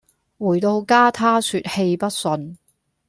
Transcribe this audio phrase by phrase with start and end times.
[0.39, 2.55] 回到家她說氣不順